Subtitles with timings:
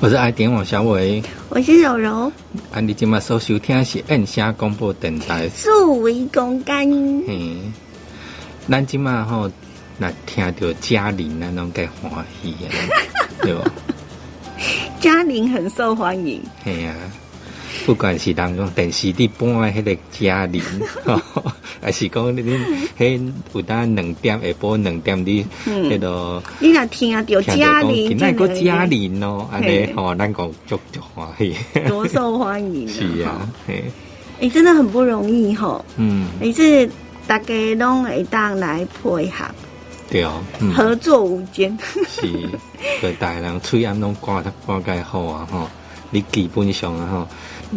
[0.00, 2.30] 我是爱点网小伟，我是柔柔，
[2.72, 6.88] 啊，你今麦收收听的是按声广播电台，数位公干。
[7.26, 7.72] 嗯，
[8.70, 9.50] 咱今麦吼，
[9.98, 12.70] 那听到嘉玲那种该欢喜啊，
[13.42, 13.60] 对不？
[15.00, 16.94] 嘉玲很受欢迎，嘿啊，
[17.88, 20.62] 不管是人讲电视伫播的迄个嘉玲，
[21.80, 22.42] 还是讲你
[22.98, 31.56] 迄有当两点下播两点的迄个，你若听啊到嘉玲，那个嘉玲哦，安尼吼，咱讲足足欢喜，
[31.88, 33.82] 多受欢迎， 是啊，嘿，
[34.38, 36.86] 哎，真的很不容易吼，嗯，每次
[37.26, 39.46] 大家拢会当来配合。
[40.10, 40.42] 对哦，
[40.76, 41.74] 合作无间。
[42.06, 42.30] 是，
[43.00, 45.70] 对大人吹安拢挂得挂介好啊吼，
[46.10, 47.28] 你基本上啊吼，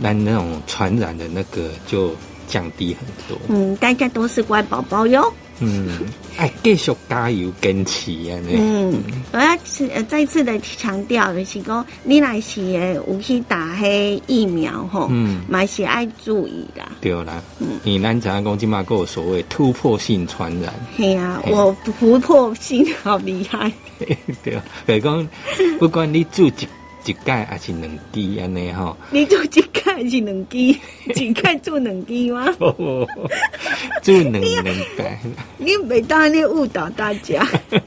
[0.02, 2.16] 咱那种传染的那个就
[2.48, 3.38] 降低很多。
[3.48, 5.34] 嗯，大家都是乖宝宝哟。
[5.64, 6.00] 嗯，
[6.38, 8.34] 哎，继续加油，坚持啊！
[8.50, 9.00] 嗯，
[9.32, 9.56] 我要
[9.94, 16.82] 呃再次的强调的是讲，你来是有去打黑疫苗吼，嗯，买是爱注意的。
[17.00, 20.74] 对啦，嗯，你咱怎样讲，今嘛有所谓突破性传染。
[20.98, 23.72] 嘿啊，我突破性好厉害。
[24.44, 25.30] 对啊，所以讲，
[25.78, 26.68] 不管你住几。
[27.06, 28.96] 一盖还是两支安尼吼？
[29.12, 30.58] 你做一盖还是两支？
[31.16, 32.46] 一盖做两支吗？
[34.04, 34.64] 做两两
[34.98, 35.20] 盖。
[35.58, 37.48] 你每当你误导大家，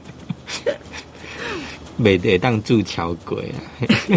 [1.97, 3.57] 每得当做桥鬼啊！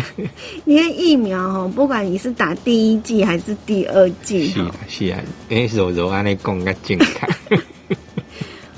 [0.64, 7.30] 你的疫苗哦，不管你是打第一剂还是第二剂，是啊是啊，诶，柔柔安尼讲个健康。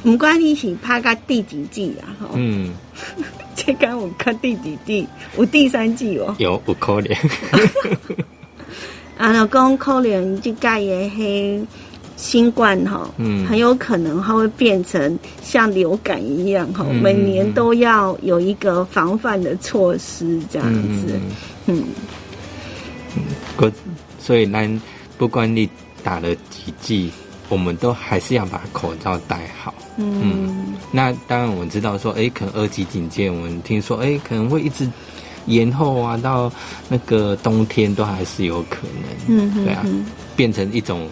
[0.05, 2.17] 唔管你是拍个第几季啊？
[2.35, 2.73] 嗯，
[3.55, 5.07] 这刚我看第几季，
[5.37, 6.35] 我第三季哦。
[6.39, 7.17] 有不可怜。
[9.19, 11.63] 啊，老公可怜这盖也黑
[12.17, 21.21] 新冠哈，嗯，很有可能它会变成像流感一样哈，每年都要有一个防范的措施这样子。
[21.67, 21.85] 嗯，
[23.17, 23.73] 嗯，
[24.19, 24.81] 所以咱
[25.19, 25.69] 不管你
[26.03, 27.11] 打了几剂。
[27.51, 29.75] 我们都还是要把口罩戴好。
[29.97, 30.60] 嗯，
[30.91, 34.89] 那当然我们知道说，哎，可能二级警戒，我们听说，哎，可能会一直
[35.47, 36.53] 延后啊，到
[36.89, 38.79] 那个冬天都还是有可
[39.29, 39.39] 能。
[39.55, 39.85] 嗯，对啊，
[40.37, 41.09] 变成一种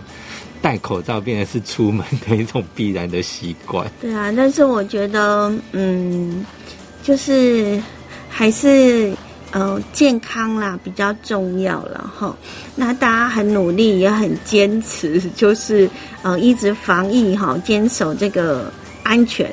[0.60, 3.90] 戴口罩变成是出门的一种必然的习惯。
[4.00, 6.44] 对啊，但是我觉得，嗯，
[7.02, 7.82] 就是
[8.28, 9.12] 还是。
[9.50, 12.36] 呃，健康啦比较重要了哈。
[12.76, 15.88] 那大家很努力，也很坚持，就是
[16.20, 18.70] 呃一直防疫哈，坚守这个
[19.08, 19.50] 安全，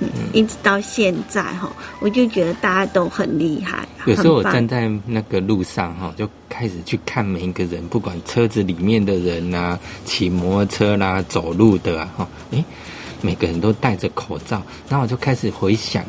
[0.00, 1.70] 嗯，一直到现在哈，
[2.00, 3.86] 我就觉得大家都很厉害。
[4.06, 12.64] 有时候我站在那个路上哈，就开始去看每一个人，不管车子里面的人呐，骑摩托车啦，走路的啊哈，诶，
[13.20, 16.02] 每个人都戴着口罩，然后我就开始回想。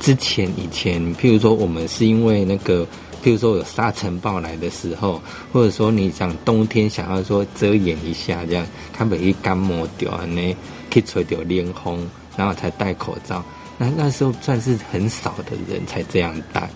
[0.00, 2.84] 之前以前，譬如说我们是因为那个，
[3.22, 10.56] 譬如说有沙尘暴来的时候，或者说你想冬天想要说遮掩一下这样，他们一干磨掉呢，
[10.90, 12.04] 可以吹掉脸风，
[12.36, 13.44] 然后才戴口罩。
[13.78, 16.68] 那那时候算是很少的人才这样戴，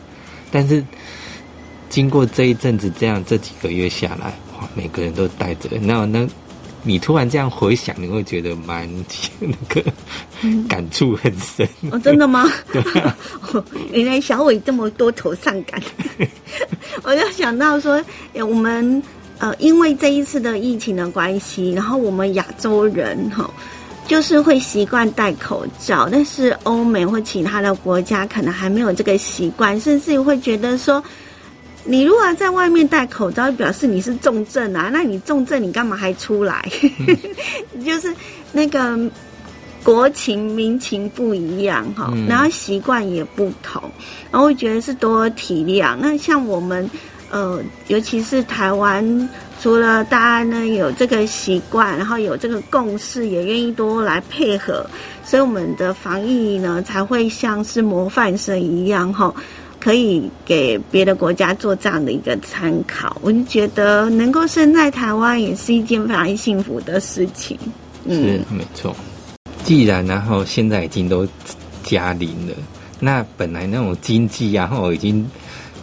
[0.50, 0.84] 但是
[1.88, 6.26] 经过这一阵子这样这几个月下来，哇，每个人都戴着，那那。
[6.88, 8.88] 你突然这样回想，你会觉得蛮
[9.40, 9.82] 那个
[10.68, 12.48] 感触很深哦，真的吗？
[13.90, 15.82] 原来小伟这么多愁善感，
[17.02, 18.00] 我就想到说，
[18.34, 19.02] 我们
[19.38, 23.50] 呃，因为这一次的疫情的关系，然后我们亚洲人哈，
[24.06, 31.02] 就是会习惯戴口罩，但是欧美或其他的国家可能还没有这个习惯，甚至会觉得说。
[31.88, 34.90] 你如果在外面戴口罩，表示你是重症啊？
[34.92, 36.68] 那你重症，你干嘛还出来？
[37.86, 38.12] 就是
[38.50, 38.98] 那个
[39.84, 43.80] 国情民情不一样哈，然后习惯也不同，
[44.32, 45.96] 然后我觉得是多体谅。
[46.00, 46.90] 那像我们
[47.30, 49.28] 呃，尤其是台湾，
[49.60, 54.84] 除了大家呢有这个习惯，然后有这个共识，也愿意多来配合，
[55.24, 59.34] 所以我们的防疫呢才会像是模范生一样哈。
[59.78, 67.56] 可以给别的国家做这样的一个参考，我就觉得能够生在台湾也是一件非常幸福的事情。
[68.08, 68.96] 是没错。
[69.62, 71.28] 既然然后现在已经都
[71.84, 72.54] 加零了，
[72.98, 75.24] 那本来那种经济然后已经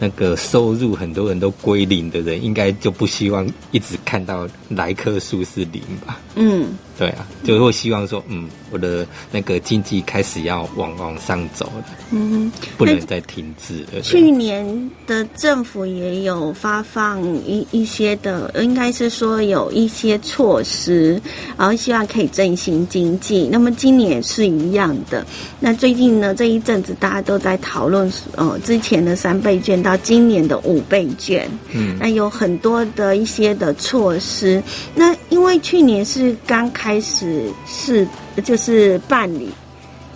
[0.03, 6.19] 那个收入很多人都归零的人，应该就不希望一直看到来客数是零吧？
[6.35, 6.75] 嗯。
[6.97, 14.01] 对啊，就会希望说，嗯，我的那个经济开始要往往上走了，嗯，不能再停滞了。
[14.01, 21.19] 去年的政府也有发放一一些的，应该是说有一些措施，
[21.57, 23.49] 然后希望可以振兴经济。
[23.51, 25.25] 那么今年也是一样的。
[25.59, 34.61] 那最近呢，这一阵子大家都在讨论，呃，之前的三倍券到今年的五倍券，嗯，那有很多的一些的措施。
[34.93, 38.07] 那因为去年是刚开始是
[38.43, 39.49] 就是办理，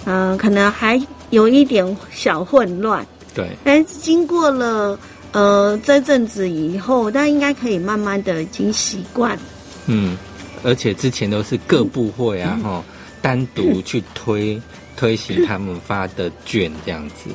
[0.05, 3.49] 嗯，可能还有一点小混乱，对。
[3.63, 4.99] 但是经过了
[5.31, 9.37] 呃这阵子以后，大家应该可以慢慢的已经习惯。
[9.85, 10.17] 嗯，
[10.63, 12.83] 而且之前都是各部会啊，哈，
[13.21, 14.61] 单独去推
[14.95, 17.29] 推行他们发的券这样子，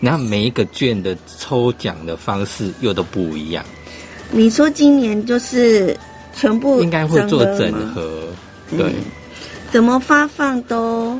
[0.00, 3.64] 然后每一个券的抽奖的方式又都不一样。
[4.30, 5.96] 你说今年就是
[6.34, 8.27] 全部应该会做整合。
[8.76, 8.92] 对，
[9.70, 11.18] 怎么发放都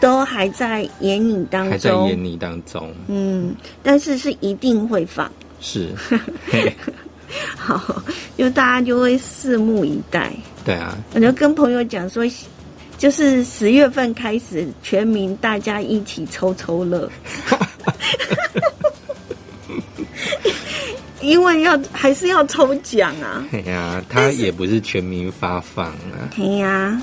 [0.00, 2.92] 都还在眼影当中，还在研拟当中。
[3.08, 5.30] 嗯，但是是一定会放。
[5.60, 5.90] 是，
[7.56, 8.02] 好，
[8.36, 10.32] 就大家就会拭目以待。
[10.64, 12.24] 对啊，我就跟朋友讲说，
[12.98, 17.10] 就是十月份开始，全民大家一起抽抽乐。
[21.26, 23.44] 因为要还是要抽奖啊！
[23.50, 26.30] 对呀，他也不是全民发放啊。
[26.34, 27.02] 对呀，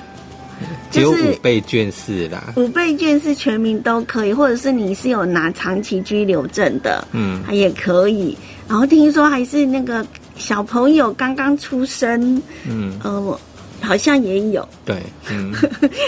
[0.90, 2.54] 只有五倍券是啦。
[2.56, 8.38] 五倍券是全民都可以，或者是你是有拿长期居留证的，嗯，也可以。
[8.68, 10.06] 然后听说还是那个
[10.38, 13.40] 小朋友刚刚出生，嗯，呃，
[13.82, 14.68] 好像也有。
[14.86, 15.54] 对，嗯，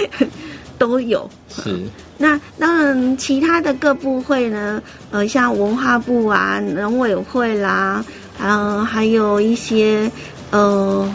[0.79, 1.29] 都有。
[1.49, 1.83] 是。
[2.17, 4.81] 那当然，其他的各部会呢，
[5.11, 8.03] 呃，像文化部啊、农委会啦，
[8.41, 10.09] 嗯，还有一些
[10.51, 11.13] 呃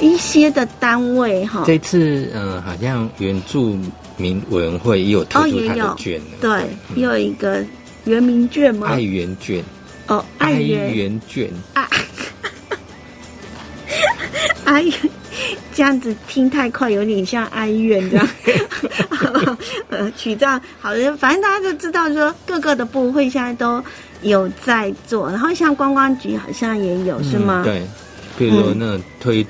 [0.00, 1.64] 一些的单位哈。
[1.66, 3.78] 这次呃，好像原住
[4.16, 6.64] 民委员会也有推出他的券，对，
[6.96, 7.62] 又有一个
[8.04, 8.86] 原民卷吗？
[8.88, 9.62] 爱媛卷
[10.06, 11.86] 哦，爱媛券，爱
[14.64, 14.84] 爱。
[15.74, 18.28] 这样子听太快，有点像哀怨这样。
[19.88, 23.82] 呃，取这样好的，反正大家就知道说，各个的部会现在都
[24.22, 27.62] 有在做，然后像观光局好像也有，是吗？
[27.64, 27.82] 对，
[28.36, 29.46] 比如说那推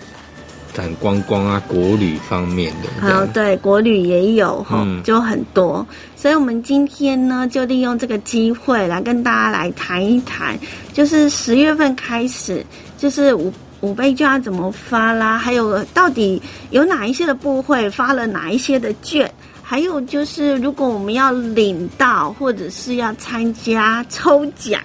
[0.75, 2.89] 展观光啊，国旅方面的。
[3.01, 5.87] 好，对，国旅也有哈，就很多。
[6.17, 10.59] 所以我们今天呢，就利用这个机会来跟大家来谈一谈，
[10.93, 12.65] 就是十月份开始，
[12.99, 13.53] 就是五。
[13.83, 15.37] 五倍券要怎么发啦？
[15.37, 16.41] 还有到底
[16.71, 19.31] 有哪一些的部会发了哪一些的券？
[19.63, 24.81] 还有就是，如果我们要领到或者是要参加抽奖，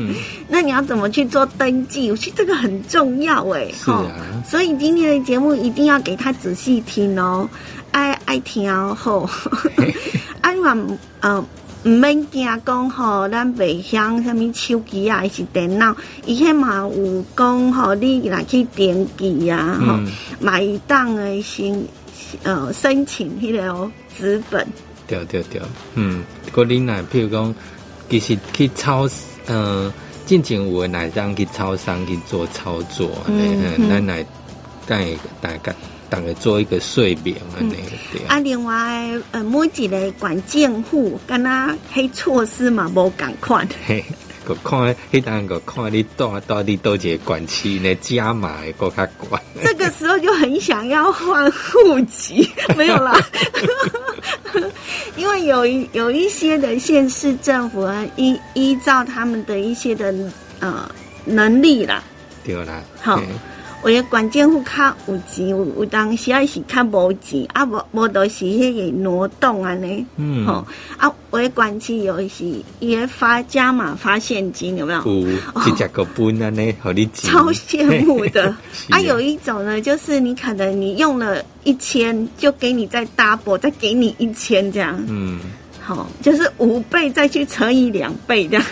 [0.48, 2.10] 那你要怎么去做登记？
[2.10, 3.70] 我觉得这个很重要哎。
[3.72, 4.04] 是啊。
[4.44, 7.48] 所以今天的节目一定要给他仔细听哦，
[7.92, 8.96] 爱爱听哦。
[8.98, 9.28] 后，
[10.40, 10.76] 爱话
[11.20, 11.44] 嗯。
[11.84, 15.94] 唔免惊讲吼，咱袂晓啥物手机啊，还是电脑，
[16.24, 19.98] 伊迄嘛有讲吼，你来去登记啊，吼，
[20.38, 21.84] 买当诶申
[22.44, 24.66] 呃申请迄个资本。
[25.08, 25.60] 对对对，
[25.94, 27.54] 嗯，个你来，譬如讲，
[28.08, 29.08] 其实去超
[29.46, 29.92] 呃，
[30.24, 34.24] 进前有诶来当去超商去做操作，嗯，咱来
[34.86, 35.06] 带
[35.40, 35.74] 大概。
[36.12, 38.38] 大概做一个税表啊，那个对啊。
[38.40, 43.66] 另外，呃，每一个管建户，跟他迄措施嘛，无共款。
[43.86, 44.04] 嘿，
[44.44, 47.94] 个看，迄单个看你到到底多几个管区呢？
[48.02, 49.42] 加码个较管。
[49.62, 53.18] 这个时候就很想要换户籍，没有啦。
[55.16, 60.14] 因为有一有一些的县市政府啊，依依照他们的一些的
[60.60, 60.86] 呃
[61.24, 62.02] 能力啦，
[62.44, 63.18] 对啦，好。
[63.82, 70.64] 我的关键户卡有钱，有有当时也是卡无钱，啊无无都是迄个挪动安尼，嗯，吼。
[70.96, 72.44] 啊，我的关系有是
[72.78, 75.02] 也发加码发现金，有没有？
[75.04, 78.54] 有，直接个本安尼， 和你超羡慕的。
[78.88, 85.40] 啊，有一种呢，就是你可能你用了一千，就给你再 double，再给你一千这样，嗯，
[85.80, 88.64] 好，就是五倍再去乘以两倍这样，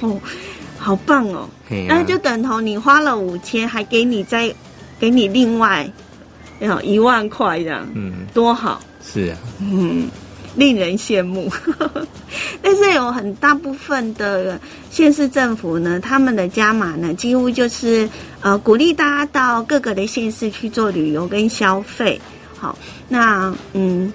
[0.00, 0.18] 哦。
[0.78, 1.48] 好棒哦！
[1.88, 4.54] 那就等同你花了五千，还给你再
[4.98, 5.90] 给你另外
[6.60, 8.80] 要一万块这样，嗯，多好！
[9.04, 10.08] 是啊，嗯，
[10.54, 11.50] 令人羡慕。
[12.62, 14.58] 但是有很大部分的
[14.90, 18.08] 县市政府呢，他们的加码呢，几乎就是
[18.40, 22.20] 呃鼓励大家到各个的县市去做旅游跟消费。
[22.56, 24.12] 好，那嗯。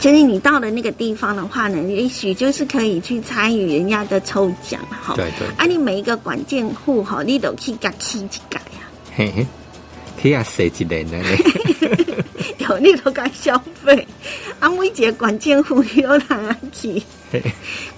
[0.00, 5.14] 就是你到了那个地方的话呢，也许就是可以去参与人家的抽奖哈。
[5.14, 5.46] 对对。
[5.58, 8.88] 啊，你每一个管件户哈，你都去甲起一改呀。
[9.14, 9.46] 嘿嘿，
[10.20, 11.22] 去啊设一年呢。
[12.58, 14.06] 对都你都该消费，
[14.60, 17.02] 啊，每一个关键户你都让他去，
[17.32, 17.42] 嘿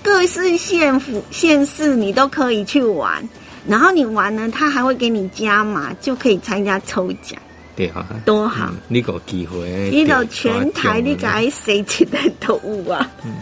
[0.03, 3.29] 各式县府县市你都可以去玩，
[3.67, 7.39] 然后你玩呢，他还会给你加码，就可以参加抽奖，
[7.75, 8.67] 对哈，多好！
[8.71, 13.11] 嗯你有机会，你到全台你改，该谁一个都有啊！
[13.25, 13.33] 嗯。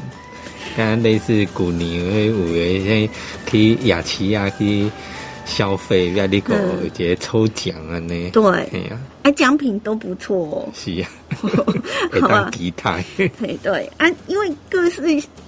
[0.77, 3.11] 像类似古年迄有诶，迄
[3.51, 4.89] 去雅琪亚去
[5.45, 6.89] 消费，要你个嗯。
[6.95, 8.95] 一个抽奖安尼，对，哎啊，
[9.25, 10.69] 啊，奖品都不错哦。
[10.75, 11.09] 是啊，
[12.13, 13.59] 会好吧当期待，对。
[13.63, 15.03] 对啊，因为各市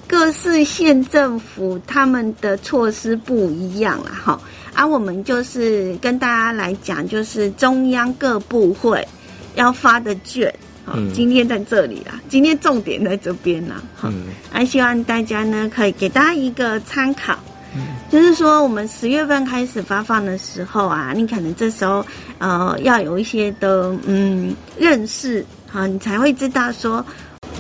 [0.09, 4.41] 各市县政府他们的措施不一样啊，哈。
[4.83, 9.07] 啊，我们就是跟大家来讲，就是中央各部会
[9.55, 10.53] 要发的券，
[10.85, 11.13] 好、嗯。
[11.13, 14.13] 今天在这里啦，今天重点在这边啦，哈。
[14.13, 14.25] 嗯。
[14.53, 17.39] 啊，希望大家呢可以给大家一个参考，
[17.77, 17.95] 嗯。
[18.11, 22.05] 就是说我们十月份开始发放的时候啊，你可能这时候
[22.39, 27.07] 呃要有一些的嗯认识，好，你才会知道说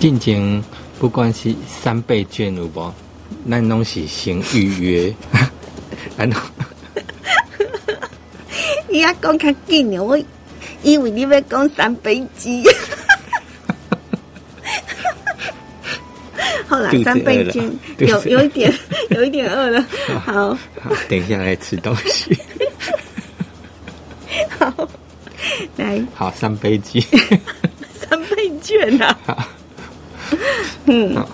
[0.00, 0.61] 进前
[0.99, 2.93] 不管是三倍券有无，
[3.49, 5.14] 咱拢是先预约，
[8.92, 10.18] 你要讲较紧呢，我
[10.82, 12.62] 以为你要讲三杯鸡。
[16.68, 17.50] 后来三倍饿了。
[17.52, 18.72] 券肚子有有一点
[19.11, 19.82] 有一点饿了，
[20.25, 22.38] 好好，等一下来吃东西。
[24.58, 24.88] 好
[25.76, 26.04] 来。
[26.14, 27.00] 好，三杯鸡。
[27.99, 29.49] 三倍券啊，好，
[30.84, 31.26] 嗯。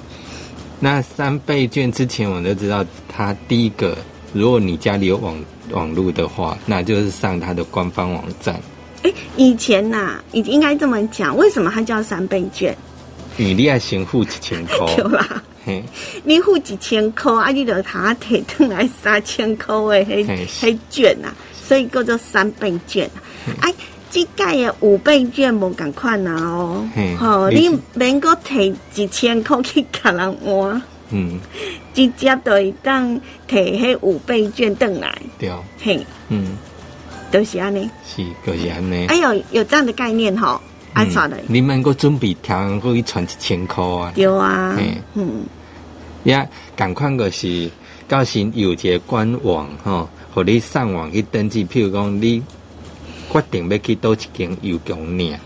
[0.78, 3.98] 那三倍券之前我就知道，它第一个，
[4.32, 5.36] 如果你家里有网
[5.72, 8.60] 网络的话，那就是上它的官方网站。
[9.02, 12.76] 哎，以前呐、你应该这么讲，为什么它叫三倍券？
[13.36, 15.84] 你你要先付一千块， 对啦，嘿，
[16.24, 20.46] 你付一千块，啊，你就他摕转来三千块的迄嘿。
[20.46, 23.22] 迄券啊，所以叫做三倍券啊。
[23.60, 23.72] 哎，
[24.10, 26.88] 这届的五倍券无共款啊哦。
[26.96, 31.40] 嘿，吼，你你免搁摕一千块去甲人换，嗯，
[31.94, 33.14] 直接就会当
[33.48, 35.50] 摕迄五倍券转来，对，
[35.80, 36.56] 嘿，嗯，
[37.30, 37.88] 就是安尼。
[38.06, 39.06] 是就是安尼。
[39.06, 40.60] 哎呦有这样的概念吼，
[40.92, 44.12] 爱嗯耍的，你们个准备听过去传一千块啊？
[44.14, 44.74] 对啊。
[44.76, 45.44] 嘿，嗯，
[46.24, 47.70] 也赶快个是，
[48.06, 51.64] 到时有一个官网吼，互你上网去登记。
[51.64, 52.42] 譬如讲，你
[53.32, 55.36] 决定要去倒一间邮局领，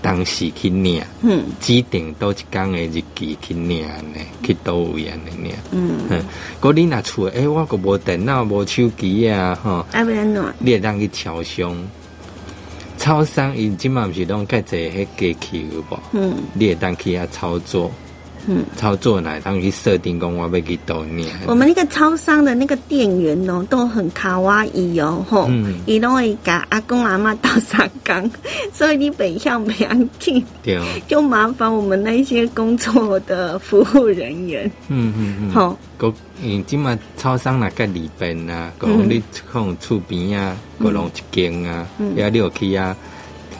[0.00, 5.52] 当时去领，嗯指定倒一天的日期去领呢，去倒位安尼领。
[5.70, 6.22] 嗯，嗯，
[6.60, 11.76] 嗰你若厝诶，我个无电脑、无手机啊，吼，要不然喏，你会当去超商。
[12.96, 16.00] 超商伊即嘛毋是拢介济迄机器有无？
[16.12, 17.90] 嗯你会当去遐操作。
[18.48, 18.64] 嗯。
[18.76, 21.28] 操作来，当去设定讲我要去倒领。
[21.46, 28.28] 我们那个超商的那个店员哦，都很卡哇伊哦，吼嗯，伊拢会甲阿公阿妈倒三缸，
[28.72, 29.88] 所以你北向不要
[30.18, 35.50] 去，对，就麻烦我们那些工作的服务人员，嗯嗯嗯。
[35.50, 36.12] 吼、个，
[36.42, 42.96] 因即马超商若个里边啊，讲嗯你可能厝边啊，个弄一间啊，嗯呀，你有去啊，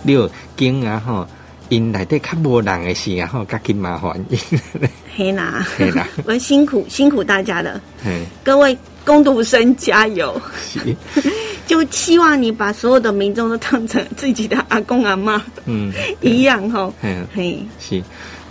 [0.02, 1.26] 你有间啊吼，
[1.68, 4.38] 因内底较无人的时啊吼，较紧麻烦因，
[5.16, 6.06] 嘿啦，嘿啦。
[6.25, 10.40] 我辛苦辛苦大家了，嘿，各位工读生加油！
[10.66, 10.96] 是，
[11.66, 18.02] 就希望你把所有的民众都当成自己的阿公阿妈嗯，一样吼，嘿，嘿，是，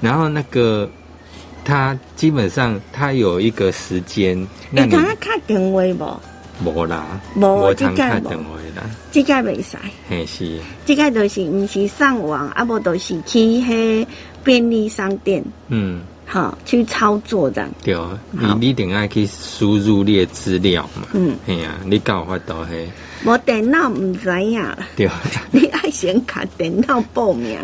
[0.02, 0.90] 然后那个。
[1.66, 4.40] 他基本上他有一个时间，
[4.72, 6.22] 你你刚刚看电话无？
[6.64, 8.22] 无啦，无无这届啦，
[9.12, 9.78] 这个袂使。
[10.10, 14.06] 嘿是，这个就是毋是上网，啊无就是去迄
[14.44, 17.70] 便利商店，嗯，好，去操作这样。
[17.84, 17.96] 对，
[18.32, 22.88] 你你一定爱去输入你的资料嘛，嗯，嘿啊，你搞法度嘿，
[23.26, 25.10] 无电脑毋知影啦，对，
[25.52, 27.58] 你爱先卡电脑报名。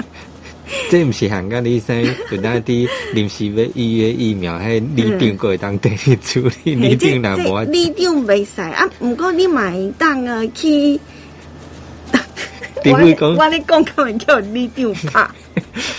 [0.89, 10.99] 这毋是香港医生有那啲临时要预约疫苗，迄里长过会当 替你处理，里长若无这你长袂使啊，毋过你买当啊去。
[12.85, 15.27] 我比如讲我咧讲，可能叫你长拍。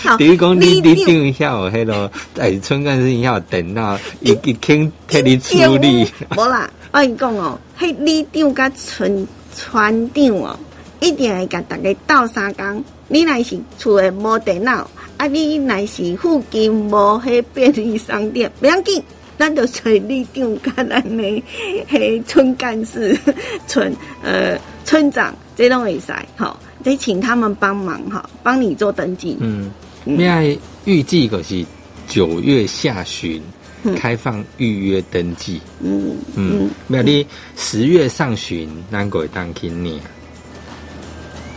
[0.03, 6.07] 好比如讲你你你长遐有迄落，哎，春干是一下等到一一肯替你处理，
[6.37, 10.59] 无啦，我跟你讲哦，迄里长甲村村长哦，
[10.99, 12.83] 一定会甲大家斗相共。
[13.07, 19.01] 你若是厝诶无电脑，啊，你若是附近无迄便利商店，不要紧，
[19.37, 21.43] 咱就找里长甲咱诶
[21.89, 23.17] 迄村干事、
[23.67, 29.37] 村呃村长，这拢会使，吼，得请他们帮忙哈，帮你做登记。
[29.39, 29.71] 嗯，
[30.05, 31.63] 现在预计可是
[32.07, 33.41] 九月下旬
[33.83, 39.99] 嗯开放预约登记，嗯嗯嗯，，没有你十月上旬咱个会当去领。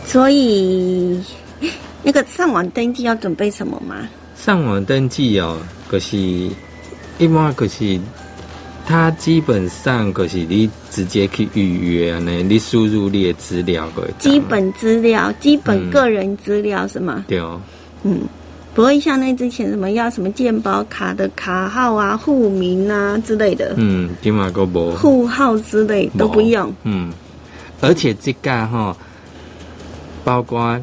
[0.05, 1.21] 所以
[2.03, 4.07] 那个上网登记要准备什么吗？
[4.35, 5.57] 上网登记哦，
[5.89, 6.17] 可是
[7.17, 7.99] 一般可是，
[8.85, 17.25] 它基本上可是你直接去预约呢，你输入你的资料个基本资料、基本嗯个人资料是吗？
[17.27, 17.59] 对哦，
[18.03, 18.21] 嗯，
[18.73, 26.73] 不会像那之前什么要什么健保卡的卡号啊、户名啊之类的，嗯，今嘛个无户号之类都不用。
[26.83, 27.11] 嗯，
[27.81, 28.95] 而且这个哈，
[30.23, 30.79] 包括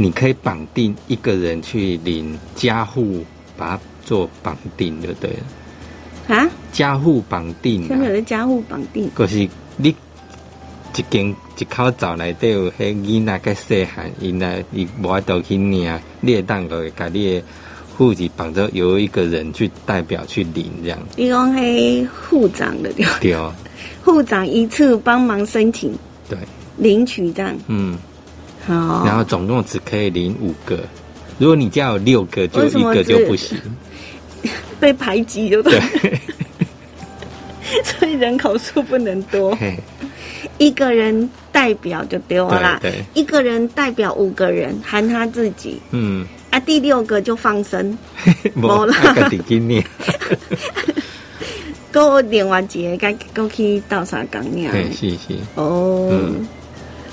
[0.00, 3.22] 你可以绑定一个人去领家户，
[3.54, 6.34] 把它做绑定，就对了。
[6.34, 9.94] 啊，家户绑定下面有啊，的家户绑定，可是你
[10.96, 17.42] 一间一口罩内底有迄囡仔较细汉，因来伊无法度去领，你会当个甲你的
[17.98, 20.98] 户籍绑着由一个人去代表去领这样。
[21.14, 23.52] 你讲黑户长的对吧，对哦，
[24.02, 25.92] 户长一次帮忙申请
[26.26, 26.38] 对，
[26.78, 27.54] 领取这样。
[27.66, 27.98] 嗯。
[28.70, 30.78] 好，然后总共只可以领五个。
[31.38, 33.58] 如果你家有六个，就一个就不行。
[34.78, 35.62] 被排挤对。
[35.62, 35.80] 不对？
[37.84, 39.56] 所以人口数不能多，
[40.58, 42.78] 一个人代表就丢了啦。
[42.82, 43.04] 对对。
[43.14, 45.80] 一个人代表五个人，含他自己。
[45.92, 47.96] 嗯，啊，第六个就放生，
[48.56, 48.96] 无没啦。
[49.04, 49.84] 那个自己念，
[51.92, 54.72] 够另外一个该够去倒沙港念。
[54.72, 56.08] 对，是是，哦。
[56.10, 56.48] 嗯，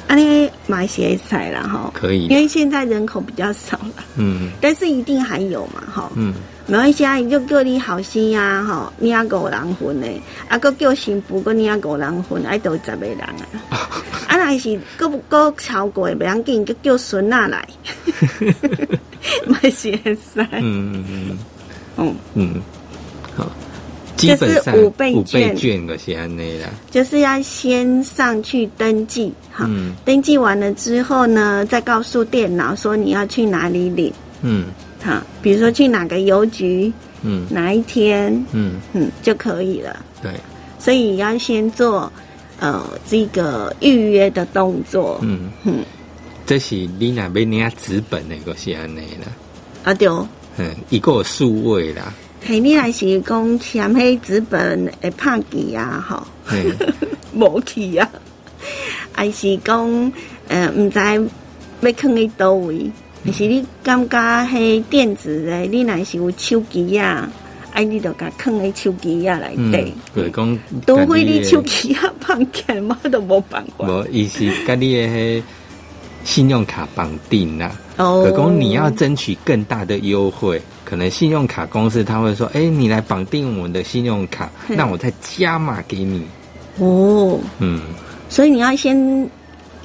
[0.07, 2.27] 安尼马来西亚赛啦哈，可以。
[2.27, 4.49] 因，为现在人口比较少了，嗯。
[4.61, 6.09] 但是一定还有嘛哈。
[6.15, 6.33] 嗯，
[6.65, 10.07] 没关系啊，伊就叫你后生啊，哈，你啊五人份的，
[10.47, 13.35] 啊，个叫新妇，个你啊五人份，爱都十个人啊。
[14.27, 17.67] 啊，若是佮佮超过的，袂要紧，就叫孙仔来，
[19.45, 20.41] 嘛是会使。
[20.53, 21.37] 嗯嗯嗯。
[21.97, 22.76] 嗯，嗯，好，
[24.17, 25.55] 基本上五倍五倍券。
[25.55, 29.95] 券就是安内啦，就是要先上去登记，哈、嗯。
[30.03, 34.65] 登记完了之后呢，再告诉电脑说你要去哪里领，嗯。
[35.03, 37.45] 好，比如说去哪个邮局，嗯。
[37.49, 40.03] 哪一天，嗯，嗯，就可以了。
[40.21, 40.31] 对，
[40.79, 42.11] 所以要先做
[42.59, 45.19] 呃这个预约的动作。
[45.21, 45.51] 嗯。
[45.63, 45.83] 嗯，
[46.45, 49.27] 这是你若要领纸本的，个是安内啦，
[49.83, 50.07] 啊对，
[50.57, 52.13] 嗯，一个有数位啦，
[52.47, 56.25] 嘿，你若是讲嫌迄纸本会拍记啊，吼，
[57.35, 58.09] 无去啊，
[59.11, 60.13] 还是讲
[60.47, 61.21] 呃毋知要
[61.81, 62.89] 放喺倒位，
[63.25, 67.29] 还是你感觉迄电子的，你若是有手机啊，
[67.73, 73.85] 哎，你就甲放喺手机啊内嗯底。，就是讲，除非你手机啊放起来，我都无办法。
[73.85, 75.43] 无，伊是甲你的迄
[76.27, 77.71] 信用卡绑定啦。
[77.95, 78.21] 哦。
[78.25, 86.27] 可讲你要争取更大的优惠，可能信用卡公司他会说：“哎、你来绑定我们的信用卡，嗯那我再加码给你。
[86.79, 87.81] 哦，”嗯，
[88.29, 89.29] 所以你要先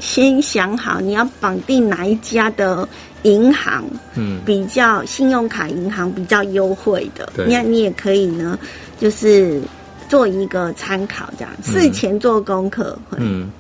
[0.01, 2.87] 先想好你要绑定哪一家的
[3.23, 3.85] 银行，
[4.17, 4.41] 嗯。
[4.45, 7.47] 比较信用卡银行比较优惠的，对。
[7.49, 8.59] 那你也可以呢，
[9.01, 9.63] 就是
[10.09, 11.53] 做一个参考，这样。
[11.63, 12.99] 事前做功课。
[13.13, 13.51] 嗯，嗯，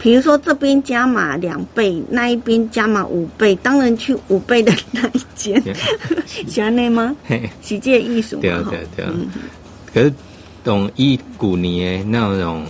[0.00, 5.74] 比如说这边加码两倍，那一边加码五倍，当然去五倍的那一间，对。
[6.46, 7.16] 喜欢那吗？
[7.26, 9.10] 嘿，喜界艺术嘛，对啊对啊对啊。
[9.12, 9.28] 嗯。
[9.92, 10.12] 可是
[10.62, 12.64] 懂一古年那种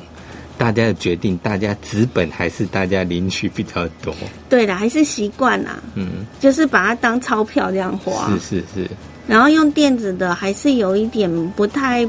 [0.57, 4.15] 大家的决定，大家资本还是大家领取比较多。
[4.49, 8.31] 对的，还是习惯啦，嗯，就是把它当钞票这样花。
[8.31, 8.91] 是是是，
[9.27, 12.09] 然后用电子的还是有一点不太，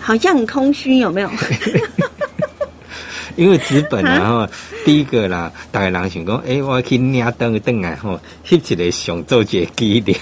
[0.00, 1.28] 好像很空虚，有没有？
[3.36, 4.48] 因为纸本啊然后
[4.84, 10.18] 第一个啦，大家人想讲，哎、我去领登登来吼，翕一个相做一个纪念。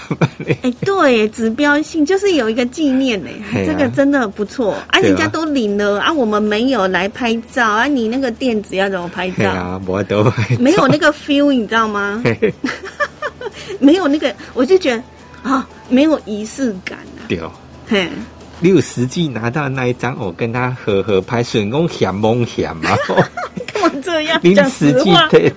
[0.61, 4.99] 哎，对，指标性就是有一个纪念呢，嘿啊这个真的不错啊！
[4.99, 9.35] 人家都领了啊，我们没有来拍照啊，你那个电子要怎么拍照？
[9.37, 12.21] 对啊，我都没有那个 feel，你知道吗？
[13.79, 15.03] 没有那个，我就觉得
[15.43, 17.23] 啊，没有仪式感啊。
[17.27, 17.39] 对。
[17.87, 18.09] 嘿，
[18.59, 22.95] 你有实际拿到那一张，我跟他合合拍，顺讲嫌懵嫌嘛。
[23.67, 25.27] 干嘛这样你讲实际实话？
[25.29, 25.51] 摕，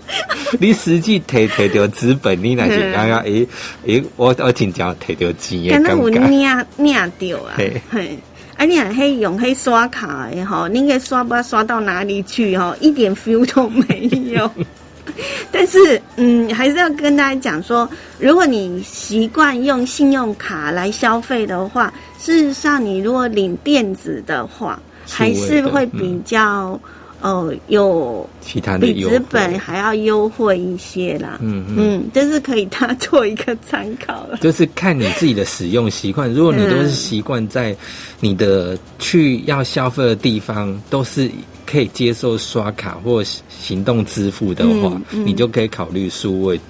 [0.58, 3.46] 你实际提提到资本，你那是嗯刚刚诶
[3.86, 6.28] 诶，我我真正提到钱的敢若有感觉。
[6.28, 8.18] 领领掉啊嘿，嘿，
[8.56, 14.50] 啊，你若迄用迄刷卡的吼，你个刷不刷到哪里去吼，一点 feel 都没有。
[15.50, 24.78] 但是，嗯，还是要跟大家讲说，如果你习惯用信用卡来消费的话，事实上，你如果领电子的话，
[25.08, 26.78] 还是会比较、
[27.20, 31.38] 呃有其他的比纸本还要优惠一些啦。
[31.40, 34.38] 嗯嗯，嗯，这是可以他做一个参考了。
[34.40, 36.32] 就是看你自己的使用习惯。
[36.32, 37.74] 如果你都是嗯习惯在
[38.20, 41.28] 你的去要消费的地方都是
[41.66, 46.60] 可以接受刷卡或行动支付的话，嗯嗯你就可以考虑数位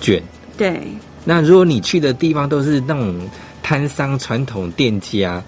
[0.00, 0.22] 券。
[0.56, 0.80] 对，
[1.24, 3.14] 那如果你去的地方都是那种
[3.64, 5.42] 摊商、传统店家，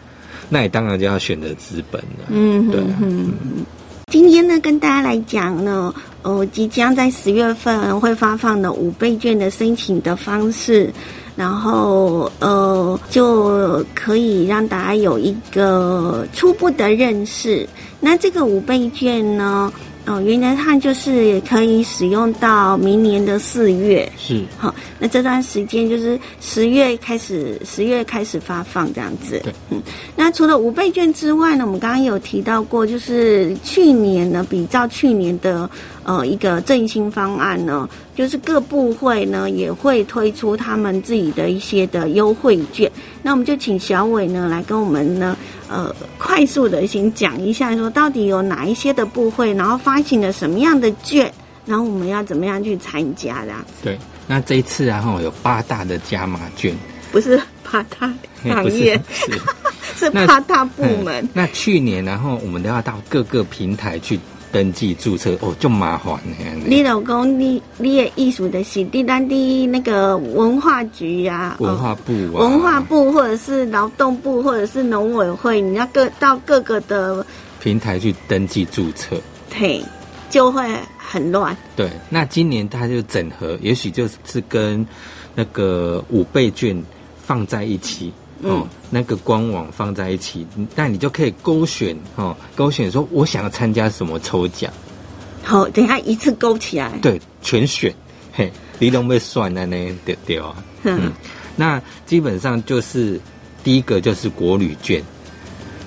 [0.49, 2.25] 那你当然就要选择资本了。
[2.31, 3.67] 嗯，对啊嗯嗯。
[4.11, 10.91] 今天呢，跟大家来讲呢，呃，即将在十月份会发放的五倍券的申请的方式，
[11.37, 17.69] 然后呃，就可以让大家有一个初步的认识。
[18.01, 19.71] 那这个五倍券呢，
[20.07, 24.11] 呃，原则上就是可以使用到明年的四月。
[24.17, 29.41] 是，好，那这段时间就是十月开始，十月开始发放这样子。
[29.43, 29.83] 对，嗯，
[30.15, 35.69] 那除了五倍券之外呢，我们刚刚有提到过，就是去年呢，比照去年的
[36.07, 42.91] 呃一个振兴方案呢，就是各部会呢也会推出他们自己的一些的优惠券。
[43.23, 45.37] 那我们就请小伟呢来跟我们呢
[45.69, 51.31] 呃快速的先讲一下，说到底有哪一些的部会，然后发行了什么样的券，
[51.67, 53.73] 然后我们要怎么样去参加这样子。
[53.83, 53.99] 对。
[54.29, 56.75] 那这一次啊，哈，有八大的加码券，
[57.13, 59.31] 不是八大行业， 是
[59.97, 61.29] 是那怕他部门嗯。
[61.33, 64.19] 那去年，然后我们都要到各个平台去
[64.57, 66.65] 登记注册，哦，就麻烦呢。
[66.65, 77.27] 你老公，你你的艺术的是第咱的那个文化局呀、啊，文化部啊，哦文化部或者是劳动部或者是农委会，你要各到各个的
[77.61, 79.21] 平台去登记注册。
[79.55, 79.85] 嘿，
[80.31, 80.67] 就会
[80.97, 81.55] 很乱。
[81.77, 84.87] 对，那今年他就整合，也许就是跟
[85.35, 86.83] 那个五倍券
[87.23, 88.11] 放在一起。
[88.43, 94.73] 哦，嗯那个官网放在一起，那你就可以勾选哦，勾选说我想要参加什么抽奖，
[95.43, 96.93] 好，等一下一次勾起来。
[97.03, 97.93] 对，全选，
[98.33, 101.13] 嘿，你都被算了呢，对对啊，嗯，
[101.57, 103.21] 那基本上就是
[103.65, 105.03] 第一个就是国旅券，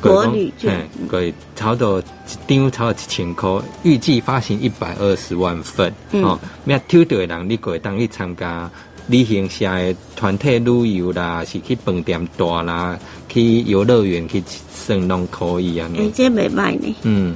[0.01, 0.87] 国旅券。
[0.99, 2.01] 嗯，对，超多
[2.47, 3.49] 一张超过一千块，
[3.83, 6.23] 预计发行一百二十万份，嗯。
[6.23, 8.69] 哦，那抽到的人你可以当去参加
[9.09, 12.95] 旅行社的团体旅游啦，是去饭店住啦，
[13.27, 16.95] 去游乐园去耍拢可以啊，哎、这没卖呢。
[17.01, 17.33] 嗯，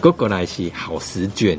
[0.00, 1.56] 过过来是好食券，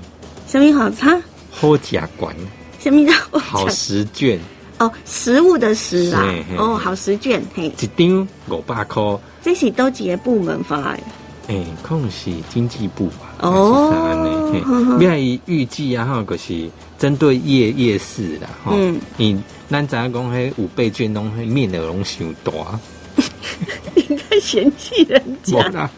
[0.49, 1.17] 什么好差？
[1.49, 2.35] 好食馆，
[2.77, 4.37] 什么叫好食券，
[4.79, 6.21] 哦，食物的食啦。
[6.57, 9.01] 哦，好食券，嘿，一张五百块。
[9.41, 10.99] 这是都几个部门发的？
[11.47, 13.32] 诶、可能是经济部吧。
[13.49, 14.51] 哦还是啥呢？
[14.53, 22.51] 嘿哼哼因为预计啊，哈，就是针对夜夜市啦，哈、嗯你咱知影讲，迄五倍券拢迄面额拢伤大，
[23.95, 25.57] 你在嫌弃人家？
[25.69, 25.89] 啦，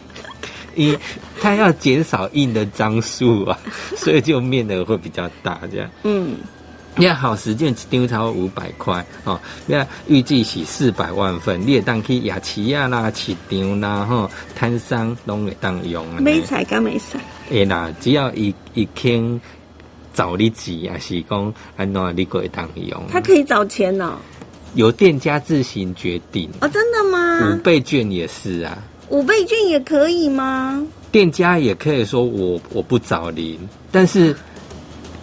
[0.74, 0.96] 因
[1.40, 3.58] 他要减少印的张数啊，
[3.96, 5.90] 所以就面额会比较大，这样。
[6.04, 6.36] 嗯，
[6.98, 16.06] 你看好十件一张超五百块哦，那预计是四百万份，你也当去雅琪亚啦、市场啦、吼摊商拢会当用。
[16.22, 17.18] 没彩跟没彩。
[17.50, 19.40] 会啦，只要一一肯
[20.14, 23.02] 找你钱，也是讲安怎你可以当用。
[23.10, 24.14] 他可以找钱哦。
[24.74, 26.50] 由店家自行决定。
[26.60, 27.62] 哦，真的吗五？
[27.62, 28.76] 倍券也是啊，
[29.10, 30.82] 五倍券也可以吗？
[31.12, 33.58] 店家也可以说我我不找零，
[33.90, 34.34] 但是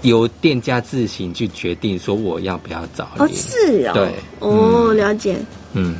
[0.03, 3.93] 由店家自行去决定说我要不要找哦，是哦。
[3.93, 5.35] 对哦，了解。
[5.73, 5.95] 嗯，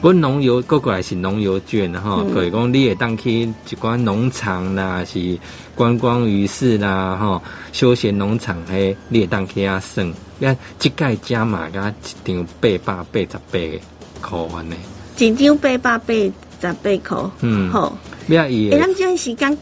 [0.00, 5.38] 不过农游过过来是农游券哈，嗯可以讲你也当去一寡农场啦，是
[5.74, 10.10] 观光鱼市啦，吼休闲农场嘿，你也当去遐算，
[10.40, 11.92] 呀，即届加码甲
[12.24, 13.58] 一张八百八十八
[14.20, 14.74] 块安尼，
[15.18, 17.30] 一张八百八十八块。
[17.40, 17.96] 嗯好。
[18.28, 19.56] 呀伊哎，他们这样时间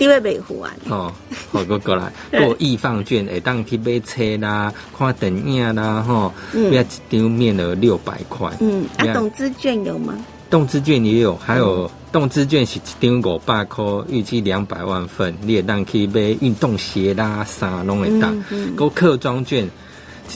[0.00, 0.72] 丢会袂付啊？
[0.88, 1.12] 哦，
[1.52, 10.14] 好过过来， 过易放券会当去买车啦，看电影啦，吼，嗯呀一张面额六百块，嗯，啊，动资券有吗？
[10.48, 18.74] 动资券也有，还有动资券是一张五百块，预计两百万份，你也当去买运动鞋啦、衫拢会当嗯。
[18.94, 19.68] 客装券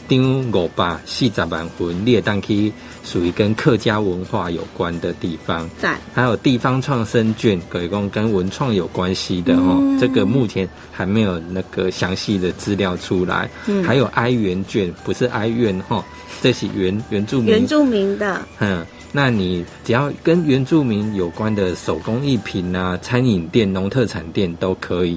[0.09, 2.73] 一张五百四十万份，你也当去
[3.05, 5.69] 属于跟客家文化有关的地方。
[5.79, 5.97] 在。
[6.13, 9.79] 还有地方创生券，可以讲跟文创有关系的哦。
[9.81, 13.49] 嗯这个目前还没有那个详细的资料出来。
[13.67, 16.05] 嗯还有哀园券，不是哀怨哈，
[16.43, 18.43] 这是原原住民原住民的。
[18.59, 25.17] 嗯，那你只要跟原住民有关的手工艺品啊、餐饮店、农特产店都可以。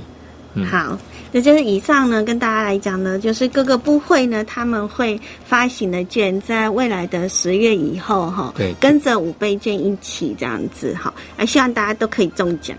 [0.53, 0.97] 嗯好，
[1.31, 12.77] 那就是以上呢，跟大家来讲呢，就是各个部会呢，他们会发行的券，在未来的十月以后哈，对跟着五倍券一起这样子哈，啊，希望大家都可以中奖。